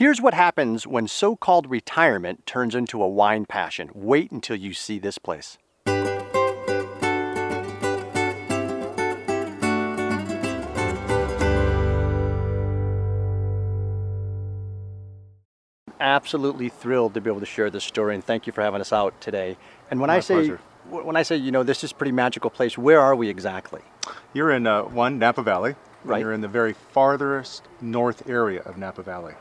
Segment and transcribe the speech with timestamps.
[0.00, 3.90] Here's what happens when so called retirement turns into a wine passion.
[3.92, 5.58] Wait until you see this place.
[16.00, 18.94] Absolutely thrilled to be able to share this story, and thank you for having us
[18.94, 19.58] out today.
[19.90, 20.60] And when My I say pleasure.
[20.88, 23.82] when I say you know this is a pretty magical place, where are we exactly?
[24.32, 25.74] You're in uh, one Napa Valley.
[26.04, 26.20] Right.
[26.20, 29.34] You're in the very farthest north area of Napa Valley.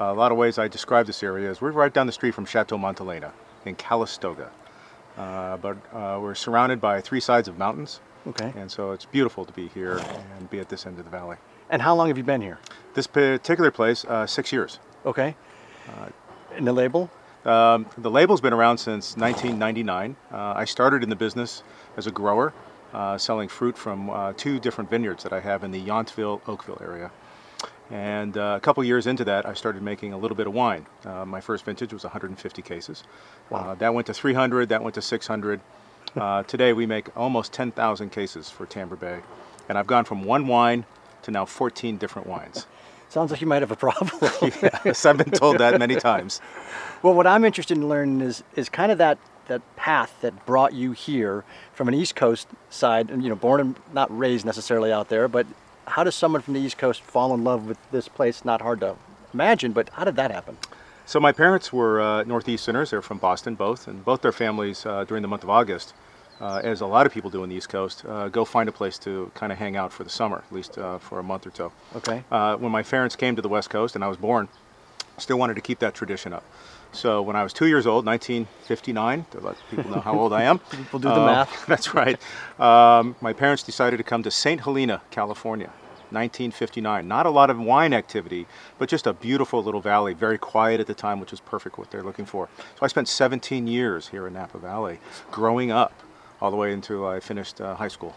[0.00, 2.34] Uh, a lot of ways I describe this area is we're right down the street
[2.34, 3.32] from Chateau Montelena
[3.66, 4.50] in Calistoga.
[5.16, 8.52] Uh, but uh, we're surrounded by three sides of mountains, Okay.
[8.56, 9.98] and so it's beautiful to be here
[10.38, 11.36] and be at this end of the valley.
[11.68, 12.58] And how long have you been here?
[12.94, 14.78] This particular place, uh, six years.
[15.04, 15.34] Okay.
[16.56, 17.10] and the label?
[17.44, 20.16] Um, the label's been around since 1999.
[20.32, 21.62] Uh, I started in the business
[21.96, 22.52] as a grower,
[22.94, 26.78] uh, selling fruit from uh, two different vineyards that I have in the Yountville, Oakville
[26.80, 27.10] area.
[27.90, 30.86] And uh, a couple years into that, I started making a little bit of wine.
[31.04, 33.04] Uh, my first vintage was 150 cases.
[33.50, 35.60] Uh, that went to 300, that went to 600.
[36.14, 39.20] Uh, today we make almost 10,000 cases for Tamber Bey.
[39.66, 40.84] And I've gone from one wine
[41.22, 42.66] to now 14 different wines.
[43.08, 44.10] Sounds like you might have a problem.
[44.84, 46.42] yes, I've been told that many times.
[47.02, 49.16] well, what I'm interested in learning is is kind of that
[49.48, 51.44] that path that brought you here
[51.74, 55.28] from an East Coast side, and you know, born and not raised necessarily out there,
[55.28, 55.46] but
[55.86, 58.44] how does someone from the East Coast fall in love with this place?
[58.44, 58.96] Not hard to
[59.32, 60.56] imagine, but how did that happen?
[61.06, 62.90] So my parents were uh, Northeasterners.
[62.90, 65.94] They're from Boston, both, and both their families uh, during the month of August,
[66.40, 68.72] uh, as a lot of people do on the East Coast, uh, go find a
[68.72, 71.46] place to kind of hang out for the summer, at least uh, for a month
[71.46, 71.72] or so.
[71.96, 72.24] Okay.
[72.30, 74.48] Uh, when my parents came to the West Coast and I was born,
[75.18, 76.44] still wanted to keep that tradition up.
[76.92, 80.42] So when I was two years old, 1959, to let people know how old I
[80.42, 80.58] am.
[80.70, 81.66] People do the uh, math.
[81.66, 82.20] That's right.
[82.60, 84.60] Um, my parents decided to come to St.
[84.60, 85.70] Helena, California.
[86.12, 87.08] 1959.
[87.08, 88.46] Not a lot of wine activity,
[88.78, 91.90] but just a beautiful little valley, very quiet at the time, which was perfect what
[91.90, 92.50] they're looking for.
[92.58, 94.98] So I spent 17 years here in Napa Valley,
[95.30, 95.94] growing up,
[96.42, 98.14] all the way until I finished uh, high school.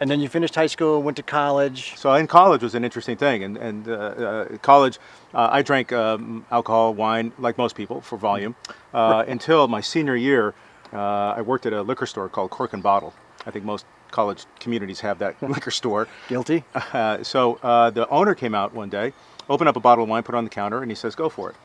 [0.00, 1.96] And then you finished high school, went to college.
[1.96, 4.98] So in college was an interesting thing, and and uh, uh, college,
[5.34, 8.56] uh, I drank um, alcohol, wine, like most people, for volume,
[8.92, 10.54] uh, until my senior year.
[10.92, 13.12] Uh, I worked at a liquor store called Cork and Bottle.
[13.46, 16.08] I think most college communities have that liquor store.
[16.28, 16.64] Guilty.
[16.92, 19.12] Uh, so uh, the owner came out one day,
[19.48, 21.28] opened up a bottle of wine, put it on the counter, and he says, "Go
[21.28, 21.56] for it."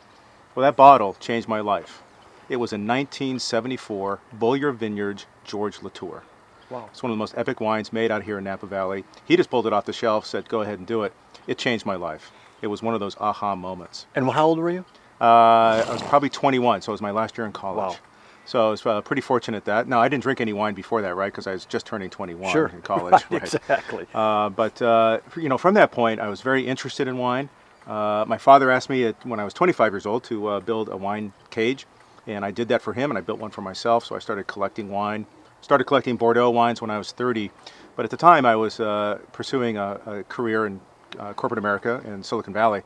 [0.55, 2.01] Well, that bottle changed my life.
[2.49, 6.23] It was a 1974 Beaulieu Vineyards George Latour.
[6.71, 6.87] Wow.
[6.89, 9.03] It's one of the most epic wines made out here in Napa Valley.
[9.25, 11.13] He just pulled it off the shelf, said, "Go ahead and do it."
[11.45, 12.31] It changed my life.
[12.61, 14.05] It was one of those aha moments.
[14.15, 14.85] And how old were you?
[15.19, 17.93] Uh, I was probably 21, so it was my last year in college.
[17.93, 17.97] Wow.
[18.45, 19.87] So I was uh, pretty fortunate that.
[19.87, 21.31] Now I didn't drink any wine before that, right?
[21.31, 22.67] Because I was just turning 21 Sure.
[22.67, 23.23] in college.
[23.29, 24.07] Right, exactly.
[24.13, 27.49] Uh, but uh, you know, from that point, I was very interested in wine.
[27.87, 30.89] Uh, my father asked me at, when I was 25 years old to uh, build
[30.89, 31.85] a wine cage,
[32.27, 34.05] and I did that for him, and I built one for myself.
[34.05, 35.25] So I started collecting wine.
[35.61, 37.51] Started collecting Bordeaux wines when I was 30,
[37.95, 40.81] but at the time I was uh, pursuing a, a career in
[41.19, 42.81] uh, corporate America in Silicon Valley,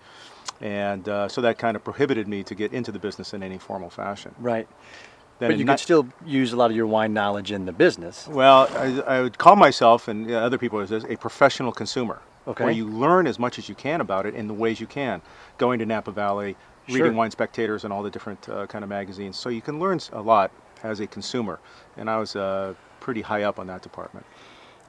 [0.61, 3.57] and uh, so that kind of prohibited me to get into the business in any
[3.57, 4.35] formal fashion.
[4.39, 4.67] Right.
[5.39, 8.27] Then but you could still use a lot of your wine knowledge in the business.
[8.27, 12.21] Well, I, I would call myself and uh, other people as a professional consumer.
[12.47, 12.63] Okay.
[12.63, 15.21] Where you learn as much as you can about it in the ways you can.
[15.57, 16.55] Going to Napa Valley,
[16.87, 17.01] Sure.
[17.01, 19.37] reading Wine Spectators and all the different uh, kind of magazines.
[19.37, 20.51] So you can learn a lot
[20.83, 21.59] as a consumer.
[21.97, 24.25] And I was uh, pretty high up on that department.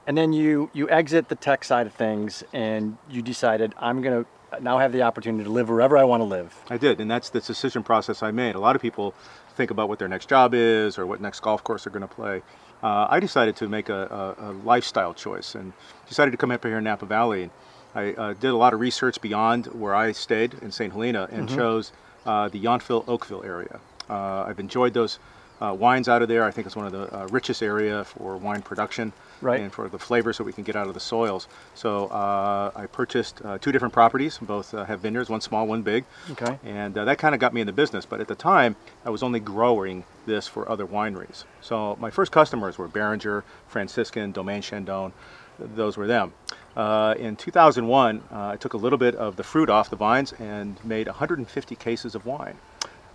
[0.05, 4.25] And then you you exit the tech side of things, and you decided I'm gonna
[4.61, 6.55] now have the opportunity to live wherever I want to live.
[6.69, 8.55] I did, and that's the decision process I made.
[8.55, 9.13] A lot of people
[9.55, 12.15] think about what their next job is or what next golf course they're going to
[12.15, 12.41] play.
[12.83, 15.73] Uh, I decided to make a, a, a lifestyle choice and
[16.07, 17.43] decided to come up here in Napa Valley.
[17.43, 17.51] And
[17.95, 20.93] I uh, did a lot of research beyond where I stayed in St.
[20.93, 21.91] Helena and chose
[22.25, 23.79] uh, the Yountville Oakville area.
[24.09, 25.17] Uh, I've enjoyed those
[25.61, 26.43] uh, wines out of there.
[26.43, 29.59] I think it's one of the uh, richest area for wine production Right.
[29.61, 31.47] and for the flavors that we can get out of the soils.
[31.75, 34.39] So uh, I purchased uh, two different properties.
[34.39, 36.05] Both uh, have vineyards, one small, one big.
[36.31, 36.57] Okay.
[36.65, 38.03] And uh, that kind of got me in the business.
[38.03, 38.75] But at the time,
[39.05, 41.43] I was only growing this for other wineries.
[41.61, 45.13] So my first customers were Beringer, Franciscan, Domaine Chandon.
[45.59, 46.33] Those were them.
[46.75, 50.33] Uh, in 2001, uh, I took a little bit of the fruit off the vines
[50.33, 52.57] and made 150 cases of wine.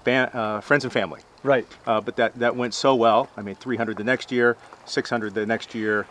[0.06, 1.20] Uh, friends and family.
[1.42, 1.66] Right.
[1.86, 3.28] Uh, but that, that went so well.
[3.36, 4.56] I made 300 the next year,
[4.86, 6.06] 600 the next year,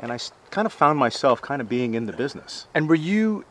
[0.00, 0.18] and I
[0.50, 2.66] kind of found myself kind of being in the business.
[2.74, 3.44] And were you,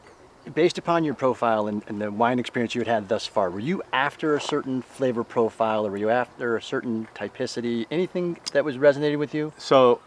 [0.54, 3.60] based upon your profile and, and the wine experience you had had thus far, were
[3.60, 7.86] you after a certain flavor profile, or were you after a certain typicity?
[7.92, 9.52] Anything that was resonating with you?
[9.58, 10.00] So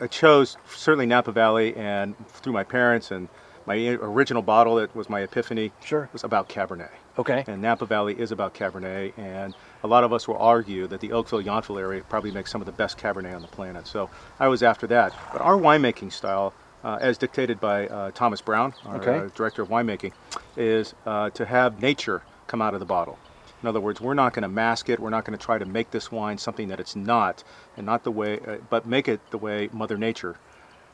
[0.00, 3.28] I chose certainly Napa Valley, and through my parents and
[3.66, 6.08] my original bottle that was my epiphany Sure.
[6.12, 6.90] was about Cabernet.
[7.18, 7.44] Okay.
[7.46, 11.12] And Napa Valley is about Cabernet, and a lot of us will argue that the
[11.12, 13.86] Oakville Yountville area probably makes some of the best Cabernet on the planet.
[13.86, 14.08] So
[14.38, 15.12] I was after that.
[15.32, 16.52] But our winemaking style,
[16.84, 19.18] uh, as dictated by uh, Thomas Brown, our Okay.
[19.18, 20.12] uh, director of winemaking,
[20.56, 23.18] is uh, to have nature come out of the bottle.
[23.62, 24.98] In other words, we're not going to mask it.
[24.98, 27.44] We're not going to try to make this wine something that it's not,
[27.76, 30.36] and not the way, uh, but make it the way Mother Nature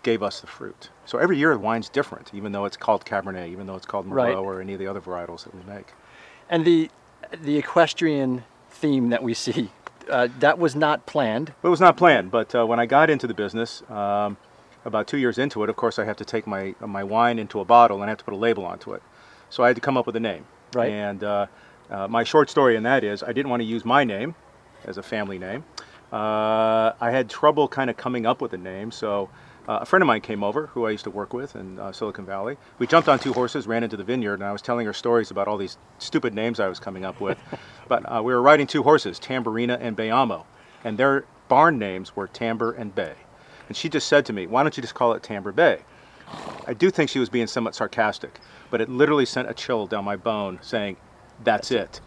[0.03, 0.91] gave us the fruit.
[1.07, 4.07] So every year the wine's different, even though it's called Cabernet, even though it's called
[4.07, 4.37] Merlot Right.
[4.37, 5.93] or any of the other varietals that we make.
[6.49, 6.91] And the
[7.43, 9.71] the equestrian theme that we see,
[10.11, 11.53] uh, that was not planned.
[11.63, 14.37] It was not planned, but uh, when I got into the business, um,
[14.85, 17.61] about two years into it, of course, I have to take my my wine into
[17.61, 19.03] a bottle and I have to put a label onto it.
[19.51, 20.45] So I had to come up with a name.
[20.75, 20.91] Right.
[20.91, 21.47] And uh,
[21.91, 24.35] uh, my short story in that is I didn't want to use my name
[24.85, 25.65] as a family name.
[26.13, 29.29] Uh, I had trouble kind of coming up with a name, so
[29.69, 31.93] uh, a friend of mine came over who I used to work with in uh,
[31.93, 32.57] Silicon Valley.
[32.79, 35.31] We jumped on two horses, ran into the vineyard, and I was telling her stories
[35.31, 37.39] about all these stupid names I was coming up with.
[37.89, 40.47] but uh, we were riding two horses, Tamburina and Bayamo,
[40.85, 43.15] and their barn names were Tamber and Bay.
[43.69, 45.81] And she just said to me, Why don't you just call it Tamber Bey?
[46.67, 48.41] I do think she was being somewhat sarcastic,
[48.71, 50.97] but it literally sent a chill down my bone saying,
[51.45, 52.01] That's, it.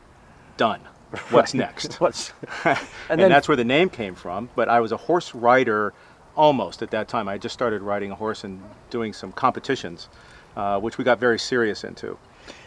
[0.58, 0.82] Done.
[1.30, 2.00] What's next?
[2.00, 2.34] What's
[2.64, 4.50] and, then- that's where the name came from.
[4.56, 5.94] But I was a horse rider
[6.36, 7.28] almost at that time.
[7.28, 10.10] I just started riding a horse and doing some competitions,
[10.56, 12.18] uh, which we got very serious into.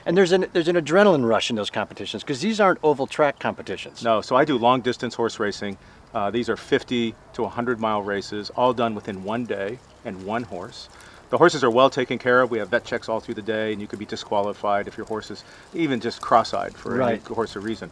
[0.06, 3.38] and there's an there's an adrenaline rush in those competitions because these aren't oval track
[3.38, 4.02] competitions.
[4.04, 5.76] No, so I do long distance horse racing.
[6.14, 10.44] Uh, these are 50 to 100 mile races, all done within one day and one
[10.44, 10.88] horse.
[11.30, 12.50] The horses are well taken care of.
[12.52, 15.06] We have vet checks all through the day, and you could be disqualified if your
[15.06, 15.42] horse is
[15.74, 17.20] even just cross-eyed for Right.
[17.26, 17.90] any horse or reason.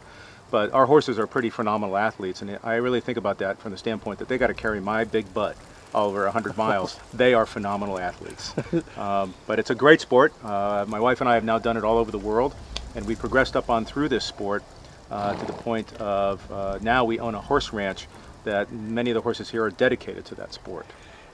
[0.53, 3.77] But our horses are pretty phenomenal athletes, and I really think about that from the
[3.79, 5.57] standpoint that they got to carry my big butt
[5.95, 6.99] all over 100 miles.
[7.15, 8.53] they are phenomenal athletes.
[8.95, 10.31] um, but it's a great sport.
[10.43, 12.53] Uh, my wife and I have now done it all over the world,
[12.93, 14.63] and we progressed up on through this sport
[15.09, 18.07] uh, to the point of uh, now we own a horse ranch
[18.43, 20.85] that many of the horses here are dedicated to that sport.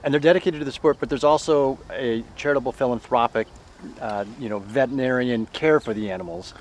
[0.02, 3.50] and they're dedicated to the sport, but there's also a charitable philanthropic,
[4.00, 6.54] uh, you know, veterinarian care for the animals.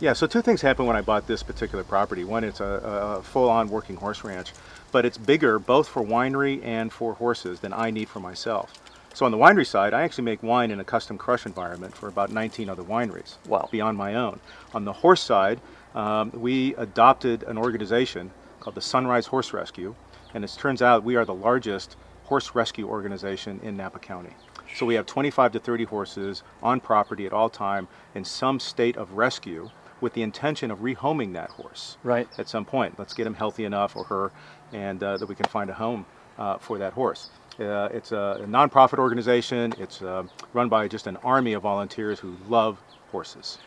[0.00, 2.22] Yeah, so two things happened when I bought this particular property.
[2.22, 4.52] One, it's a, a full-on working horse ranch,
[4.92, 8.72] but it's bigger both for winery and for horses than I need for myself.
[9.12, 12.06] So on the winery side, I actually make wine in a custom crush environment for
[12.06, 13.68] about 19 other wineries Wow.
[13.72, 14.38] beyond my own.
[14.72, 15.60] On the horse side,
[15.96, 18.30] um, we adopted an organization
[18.60, 19.96] called the Sunrise Horse Rescue,
[20.32, 21.96] and it turns out we are the largest
[22.26, 24.30] horse rescue organization in Napa County.
[24.76, 28.96] So we have 25 to 30 horses on property at all time in some state
[28.96, 32.28] of rescue with the intention of rehoming that horse Right.
[32.38, 32.98] at some point.
[32.98, 34.32] Let's get him healthy enough or her,
[34.72, 36.06] and uh, that we can find a home
[36.38, 37.30] uh, for that horse.
[37.58, 39.74] Uh, it's a, a nonprofit organization.
[39.78, 40.22] It's uh,
[40.52, 42.78] run by just an army of volunteers who love
[43.10, 43.58] horses.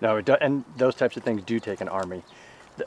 [0.00, 2.22] No, do, and those types of things do take an army.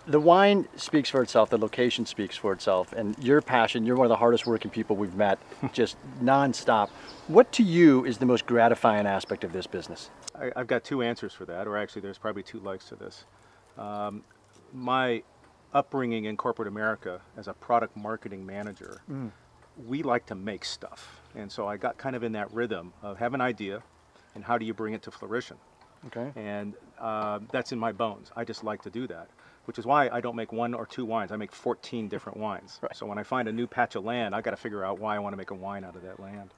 [0.07, 1.49] The, wine speaks for itself.
[1.49, 3.85] The location speaks for itself, and your passion.
[3.85, 5.39] You're one of the hardest working people we've met,
[5.73, 6.89] just nonstop.
[7.27, 10.09] What to you is the most gratifying aspect of this business?
[10.35, 13.25] I, I've got two answers for that, or actually, there's probably two legs to this.
[13.77, 14.23] Um,
[14.73, 15.23] my
[15.73, 19.01] upbringing in corporate America as a product marketing manager,
[19.85, 21.21] we like to make stuff.
[21.35, 23.81] And so I got kind of in that rhythm of have an idea
[24.35, 25.57] and how do you bring it to fruition.
[26.07, 26.31] Okay.
[26.35, 28.31] And uh, that's in my bones.
[28.35, 29.29] I just like to do that,
[29.65, 31.31] which is why I don't make one or two wines.
[31.31, 32.79] I make 14 different wines.
[32.81, 32.95] Right.
[32.95, 35.15] So when I find a new patch of land, I got to figure out why
[35.15, 36.53] I want to make a wine out of that land.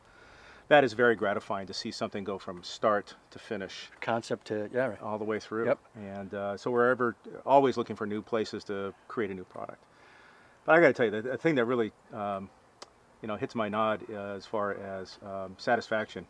[0.70, 4.88] That is very gratifying to see something go from start to finish Concept to yeah.
[4.88, 5.02] Right.
[5.02, 5.66] all the way through.
[5.66, 5.80] Yep.
[5.96, 9.84] And uh, so we're ever always looking for new places to create a new product.
[10.66, 12.50] But I got to tell you, the, the thing that really, um,
[13.22, 16.26] you know, hits my nod uh, as far as um, satisfaction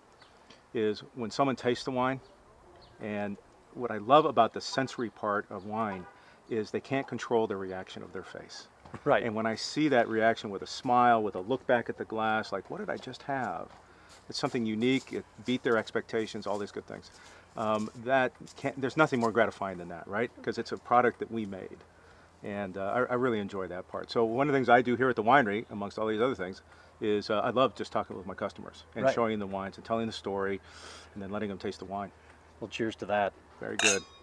[0.73, 2.19] is when someone tastes the wine.
[3.01, 3.37] And
[3.73, 6.05] what I love about the sensory part of wine
[6.49, 8.67] is they can't control the reaction of their face.
[9.05, 9.23] Right.
[9.23, 12.05] And when I see that reaction with a smile, with a look back at the
[12.05, 13.69] glass, like, what did I just have?
[14.29, 15.11] It's something unique.
[15.11, 16.45] It beat their expectations.
[16.47, 17.11] All these good things.
[17.55, 20.31] Um, that can't, there's nothing more gratifying than that, right?
[20.35, 21.77] Because it's a product that we made,
[22.43, 24.09] and uh, I, I really enjoy that part.
[24.09, 26.33] So one of the things I do here at the winery, amongst all these other
[26.33, 26.63] things,
[26.99, 29.13] is uh, I love just talking with my customers and Right.
[29.13, 30.61] showing them the wines and telling the story,
[31.13, 32.11] and then letting them taste the wine.
[32.63, 33.33] Well, cheers to that.
[33.59, 34.03] Very good.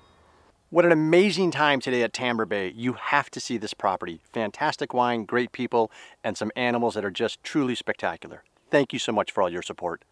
[0.73, 2.73] What an amazing time today at Tamber Bey.
[2.77, 4.21] You have to see this property.
[4.33, 5.91] Fantastic wine, great people,
[6.23, 8.45] and some animals that are just truly spectacular.
[8.71, 10.05] Thank you so much for all your support.